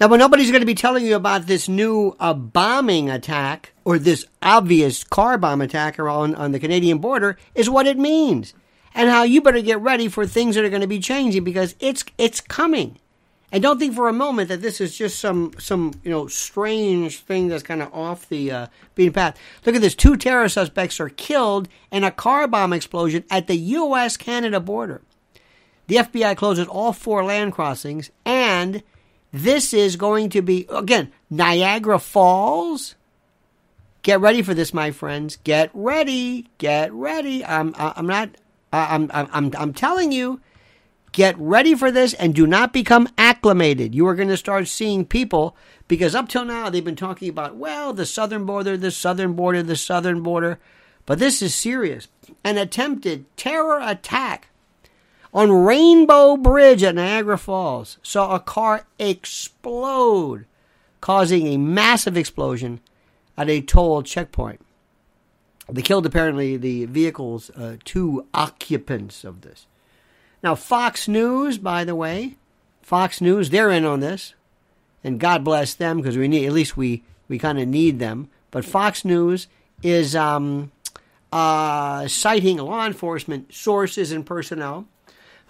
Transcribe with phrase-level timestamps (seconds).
[0.00, 3.98] Now, but nobody's going to be telling you about this new uh, bombing attack or
[3.98, 8.54] this obvious car bomb attack on, on the Canadian border is what it means
[8.94, 11.74] and how you better get ready for things that are going to be changing because
[11.80, 12.98] it's it's coming.
[13.52, 17.20] And don't think for a moment that this is just some some you know strange
[17.20, 19.38] thing that's kind of off the uh, beaten path.
[19.66, 23.56] Look at this: two terror suspects are killed in a car bomb explosion at the
[23.56, 24.16] U.S.
[24.16, 25.02] Canada border.
[25.88, 28.82] The FBI closes all four land crossings and
[29.32, 32.96] this is going to be, again, Niagara Falls.
[34.02, 35.36] Get ready for this, my friends.
[35.44, 36.48] Get ready.
[36.58, 37.44] Get ready.
[37.44, 38.30] I'm, I'm not,
[38.72, 40.40] I'm, I'm, I'm telling you,
[41.12, 43.94] get ready for this and do not become acclimated.
[43.94, 45.56] You are going to start seeing people
[45.86, 49.62] because up till now they've been talking about, well, the southern border, the southern border,
[49.62, 50.58] the southern border.
[51.06, 52.08] But this is serious.
[52.44, 54.48] An attempted terror attack
[55.32, 60.46] on Rainbow Bridge at Niagara Falls saw a car explode,
[61.00, 62.80] causing a massive explosion
[63.36, 64.60] at a toll checkpoint.
[65.68, 69.66] They killed apparently the vehicle's uh, two occupants of this.
[70.42, 72.36] Now, Fox News, by the way,
[72.82, 74.34] Fox News, they're in on this,
[75.04, 78.28] and God bless them because we need at least we we kind of need them.
[78.50, 79.46] But Fox News
[79.82, 80.72] is um,
[81.32, 84.88] uh, citing law enforcement sources and personnel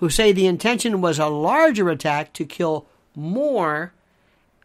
[0.00, 3.92] who say the intention was a larger attack to kill more,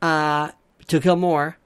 [0.01, 0.51] uh,
[0.87, 1.57] to kill more,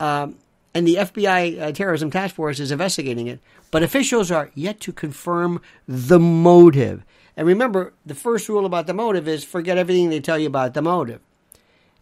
[0.00, 0.36] um,
[0.74, 3.40] and the FBI uh, terrorism task force is investigating it.
[3.70, 7.04] But officials are yet to confirm the motive.
[7.36, 10.72] And remember, the first rule about the motive is forget everything they tell you about
[10.72, 11.20] the motive.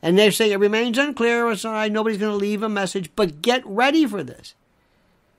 [0.02, 1.50] And they say it remains unclear.
[1.50, 4.54] Aside, nobody's going to leave a message, but get ready for this.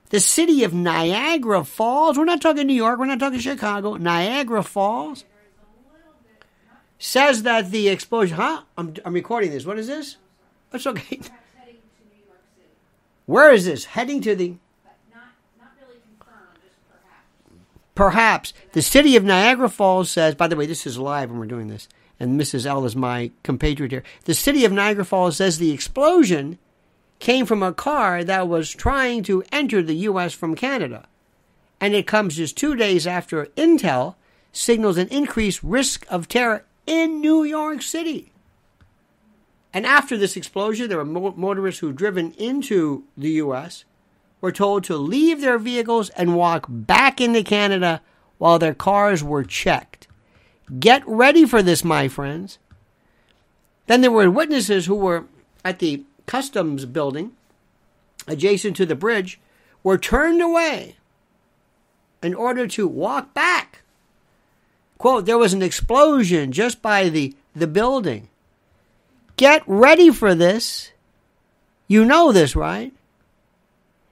[0.10, 2.18] The city of Niagara Falls.
[2.18, 3.00] We're not talking New York.
[3.00, 3.96] We're not talking Chicago.
[3.96, 5.24] Niagara Falls
[7.02, 8.38] says that the explosion.
[8.38, 8.62] Huh?
[8.78, 9.66] I'm, I'm recording this.
[9.66, 10.18] What is this?
[10.70, 11.20] That's okay.
[13.26, 13.86] Where is this?
[13.86, 14.56] Heading to the.
[17.96, 18.54] Perhaps.
[18.72, 21.68] The city of Niagara Falls says, by the way, this is live when we're doing
[21.68, 21.90] this,
[22.20, 22.66] and Mrs.
[22.66, 24.04] L is my compatriot here.
[24.26, 26.58] The city of Niagara Falls says the explosion
[27.20, 30.34] came from a car that was trying to enter the U.S.
[30.34, 31.08] from Canada.
[31.80, 34.16] And it comes just two days after Intel
[34.52, 38.32] signals an increased risk of terror in New York City.
[39.74, 43.86] And after this explosion, there were motorists who driven into the U.S.
[44.42, 48.02] were told to leave their vehicles and walk back into Canada
[48.38, 50.08] while their cars were checked.
[50.80, 52.58] Get ready for this, my friends.
[53.88, 55.26] Then there were witnesses who were
[55.64, 57.34] at the customs building
[58.28, 59.40] adjacent to the bridge
[59.84, 60.96] were turned away
[62.22, 63.82] in order to walk back
[65.02, 68.30] Quote, there was an explosion just by the, the building.
[69.36, 70.92] Get ready for this.
[71.88, 72.94] You know this, right?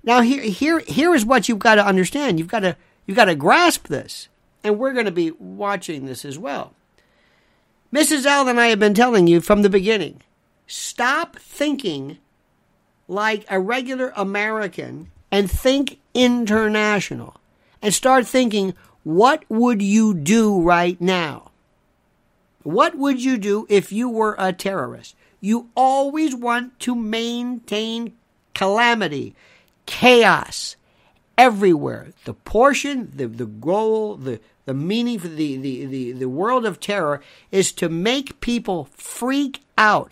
[0.04, 2.40] Now here here here is what you've got to understand.
[2.40, 4.30] You've got to you've got to grasp this.
[4.64, 6.74] And we're going to be watching this as well.
[7.94, 8.26] Mrs.
[8.26, 10.24] L and I have been telling you from the beginning.
[10.66, 12.18] Stop thinking
[13.08, 17.36] like a regular American and think international.
[17.80, 18.74] And start thinking
[19.04, 21.52] what would you do right now?
[22.64, 25.16] What would you do if you were a terrorist?
[25.42, 28.14] You always want to maintain
[28.54, 29.36] calamity,
[29.86, 30.76] chaos
[31.38, 32.10] everywhere.
[32.26, 36.80] The portion, the, the goal, the, the meaning for the, the, the, the world of
[36.80, 37.22] terror
[37.52, 40.12] is to make people freak out.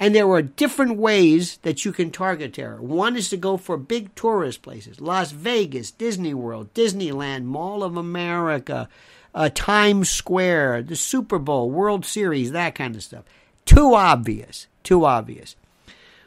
[0.00, 2.80] And there are different ways that you can target terror.
[2.80, 7.96] One is to go for big tourist places Las Vegas, Disney World, Disneyland, Mall of
[7.96, 8.88] America,
[9.34, 13.24] uh, Times Square, the Super Bowl, World Series, that kind of stuff.
[13.64, 14.68] Too obvious.
[14.84, 15.56] Too obvious.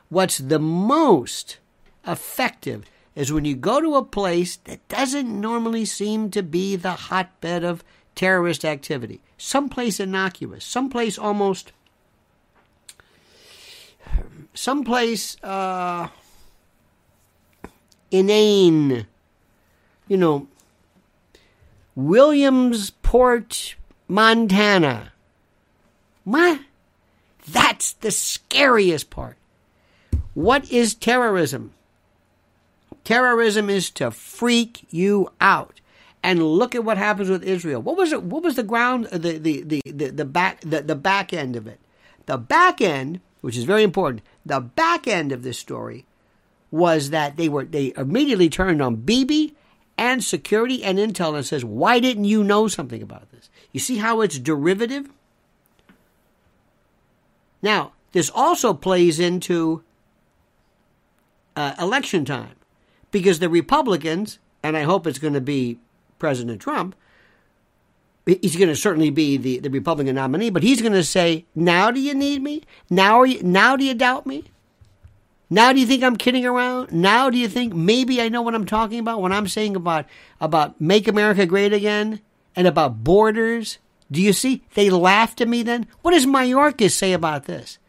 [0.10, 1.58] What's the most
[2.06, 2.84] effective
[3.16, 7.64] is when you go to a place that doesn't normally seem to be the hotbed
[7.64, 7.84] of
[8.16, 9.22] terrorist activity.
[9.38, 11.72] Someplace innocuous, someplace almost
[14.54, 16.08] someplace uh,
[18.10, 19.08] inane,
[20.08, 20.48] you know,
[21.96, 23.76] Williamsport,
[24.08, 25.14] Montana.
[26.24, 26.62] What?
[27.48, 29.38] That's the scariest part.
[30.34, 31.74] What is terrorism?
[33.04, 35.82] Terrorism is to freak you out.
[36.24, 37.82] And look at what happens with Israel.
[37.82, 38.22] What was it?
[38.22, 39.06] What was the ground?
[39.06, 41.80] The the the the, the back the, the back end of it.
[42.28, 44.24] The back end which is very important.
[44.46, 46.06] The back end of this story
[46.70, 49.56] was that they were they immediately turned on Bibi
[49.98, 53.98] and security and intel and says, "Why didn't you know something about this?" You see
[53.98, 55.10] how it's derivative?
[57.62, 59.84] Now, this also plays into
[61.56, 62.56] uh, election time
[63.12, 65.78] because the Republicans, and I hope it's going to be
[66.18, 66.96] President Trump,
[68.26, 71.92] he's going to certainly be the, the Republican nominee, but he's going to say, "Now
[71.92, 72.64] do you need me?
[72.90, 74.46] Now you, now do you doubt me?
[75.50, 76.94] Now do you think I'm kidding around?
[76.94, 80.06] Now do you think maybe I know what I'm talking about when I'm saying about
[80.40, 82.22] about make America great again
[82.56, 83.78] and about borders?
[84.10, 84.64] Do you see?
[84.76, 85.88] They laughed at me then.
[86.02, 87.80] What does Mayorkas say about this?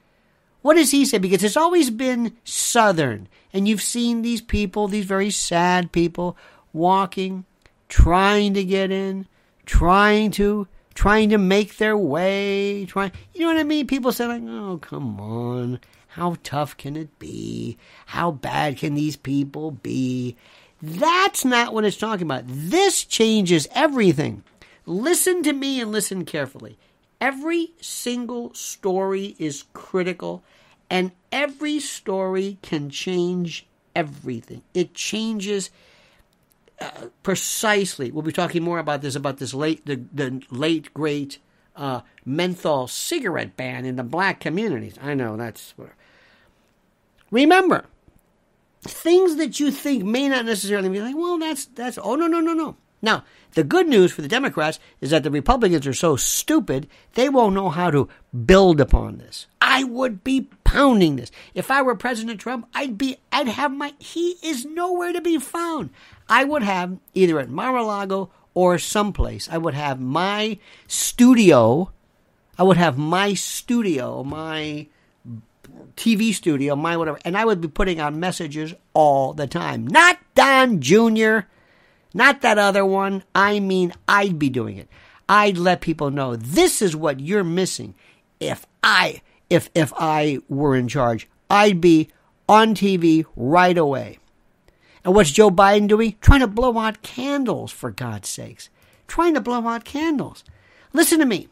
[0.62, 1.18] What does he say?
[1.18, 3.28] Because it's always been Southern.
[3.52, 6.36] And you've seen these people, these very sad people,
[6.72, 7.44] walking,
[7.88, 9.26] trying to get in,
[9.72, 13.86] trying to trying to make their way, trying you know what I mean?
[13.86, 15.80] People say like, oh come on.
[16.08, 17.78] How tough can it be?
[18.04, 20.36] How bad can these people be?
[20.82, 22.44] That's not what it's talking about.
[22.46, 24.44] This changes everything.
[24.84, 26.76] Listen to me and listen carefully.
[27.18, 30.44] Every single story is critical,
[30.90, 33.66] and every story can change
[33.96, 34.60] everything.
[34.74, 35.70] It changes
[37.22, 38.10] precisely.
[38.10, 41.38] We'll be talking more about this about this late the, the late great
[41.76, 44.98] uh, menthol cigarette ban in the black communities.
[45.00, 45.96] I know that's whatever.
[47.30, 47.86] Remember,
[48.82, 52.40] things that you think may not necessarily be like, well, that's that's oh no no
[52.40, 52.76] no no.
[53.04, 53.24] Now,
[53.54, 57.54] the good news for the Democrats is that the Republicans are so stupid, they won't
[57.54, 58.08] know how to
[58.46, 59.48] build upon this.
[59.60, 61.32] I would be pounding this.
[61.52, 65.38] If I were President Trump, I'd be I'd have my he is nowhere to be
[65.38, 65.90] found.
[66.32, 69.50] I would have either at Mar-a-Lago or someplace.
[69.52, 70.56] I would have my
[70.88, 71.92] studio.
[72.58, 74.86] I would have my studio, my
[75.94, 79.86] TV studio, my whatever, and I would be putting out messages all the time.
[79.86, 81.40] Not Don Jr.,
[82.14, 83.24] not that other one.
[83.34, 84.88] I mean, I'd be doing it.
[85.28, 87.94] I'd let people know this is what you're missing.
[88.40, 89.20] If I,
[89.50, 92.08] if if I were in charge, I'd be
[92.48, 94.18] on TV right away.
[95.04, 96.16] And what's Joe Biden doing?
[96.20, 98.70] Trying to blow out candles, for God's sakes.
[99.08, 100.44] Trying to blow out candles.
[100.92, 101.48] Listen to me.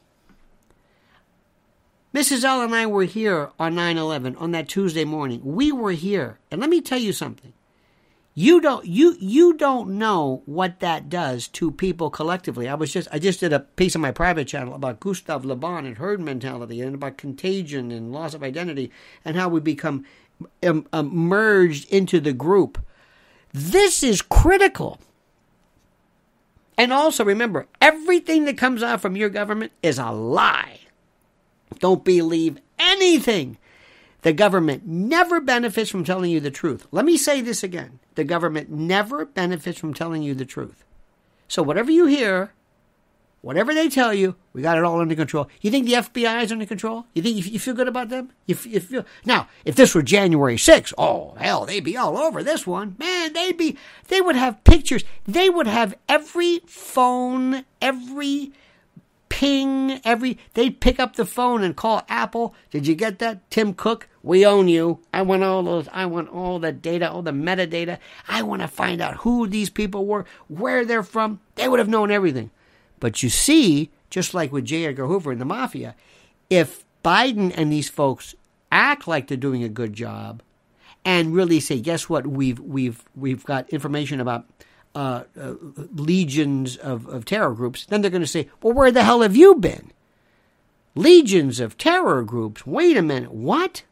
[2.14, 2.42] Mrs.
[2.42, 5.40] L and I were here on 9 11 on that Tuesday morning.
[5.44, 6.38] We were here.
[6.50, 7.52] And let me tell you something.
[8.34, 12.68] You don't you you don't know what that does to people collectively.
[12.68, 15.56] I was just I just did a piece on my private channel about Gustav Le
[15.56, 18.90] Bon and herd mentality and about contagion and loss of identity
[19.24, 20.04] and how we become
[20.62, 22.78] um, um, merged into the group.
[23.52, 24.98] This is critical.
[26.78, 30.80] And also remember, everything that comes out from your government is a lie.
[31.78, 33.58] Don't believe anything.
[34.22, 36.86] The government never benefits from telling you the truth.
[36.90, 37.98] Let me say this again.
[38.14, 40.84] The government never benefits from telling you the truth.
[41.48, 42.52] So whatever you hear,
[43.40, 45.48] whatever they tell you, we got it all under control.
[45.60, 47.06] You think the FBI is under control?
[47.14, 48.30] You think you feel good about them?
[48.46, 49.48] You, you feel now.
[49.64, 52.96] If this were January 6th, oh hell, they'd be all over this one.
[52.98, 53.76] Man, they'd be.
[54.08, 55.04] They would have pictures.
[55.26, 58.52] They would have every phone, every
[59.30, 62.54] ping every they'd pick up the phone and call Apple.
[62.70, 63.48] Did you get that?
[63.50, 65.00] Tim Cook, we own you.
[65.14, 67.98] I want all those I want all the data, all the metadata.
[68.28, 71.40] I want to find out who these people were, where they're from.
[71.54, 72.50] They would have known everything.
[73.00, 74.86] But you see, just like with J.
[74.86, 75.94] Edgar Hoover and the mafia,
[76.48, 78.34] if Biden and these folks
[78.70, 80.42] act like they're doing a good job
[81.04, 84.46] and really say, guess what, we've we've we've got information about
[84.94, 85.54] uh, uh,
[85.94, 89.36] legions of, of terror groups, then they're going to say, well, where the hell have
[89.36, 89.92] you been?
[90.94, 92.66] Legions of terror groups.
[92.66, 93.32] Wait a minute.
[93.32, 93.84] What?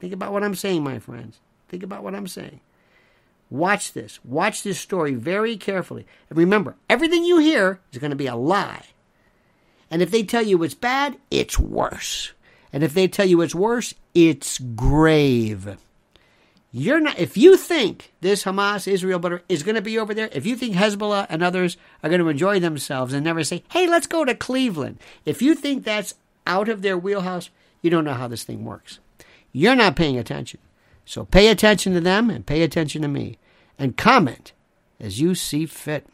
[0.00, 1.38] Think about what I'm saying, my friends.
[1.68, 2.60] Think about what I'm saying.
[3.50, 4.18] Watch this.
[4.24, 6.06] Watch this story very carefully.
[6.28, 8.86] And remember, everything you hear is going to be a lie.
[9.90, 12.32] And if they tell you it's bad, it's worse.
[12.72, 15.76] And if they tell you it's worse, it's grave.
[16.72, 17.20] You're not.
[17.20, 20.56] If you think this Hamas Israel border is going to be over there, if you
[20.56, 24.24] think Hezbollah and others are going to enjoy themselves and never say, "Hey, let's go
[24.24, 26.14] to Cleveland," if you think that's
[26.48, 28.98] out of their wheelhouse, you don't know how this thing works.
[29.52, 30.58] You're not paying attention.
[31.04, 33.38] So pay attention to them and pay attention to me,
[33.78, 34.52] and comment
[35.00, 36.06] as you see fit.